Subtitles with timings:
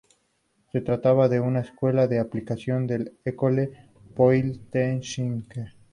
[0.71, 3.85] Se trataba de una escuela de aplicación de la École
[4.15, 5.67] polytechnique.